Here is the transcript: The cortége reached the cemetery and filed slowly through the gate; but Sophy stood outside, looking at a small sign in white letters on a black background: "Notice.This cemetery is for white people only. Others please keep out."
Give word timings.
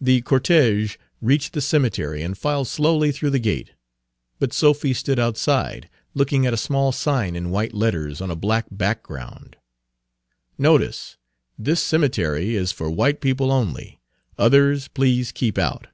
The 0.00 0.20
cortége 0.22 0.96
reached 1.22 1.52
the 1.52 1.60
cemetery 1.60 2.24
and 2.24 2.36
filed 2.36 2.66
slowly 2.66 3.12
through 3.12 3.30
the 3.30 3.38
gate; 3.38 3.70
but 4.40 4.52
Sophy 4.52 4.92
stood 4.92 5.20
outside, 5.20 5.88
looking 6.12 6.44
at 6.44 6.52
a 6.52 6.56
small 6.56 6.90
sign 6.90 7.36
in 7.36 7.50
white 7.52 7.72
letters 7.72 8.20
on 8.20 8.32
a 8.32 8.34
black 8.34 8.66
background: 8.72 9.54
"Notice.This 10.58 11.80
cemetery 11.80 12.56
is 12.56 12.72
for 12.72 12.90
white 12.90 13.20
people 13.20 13.52
only. 13.52 14.00
Others 14.36 14.88
please 14.88 15.30
keep 15.30 15.56
out." 15.56 15.86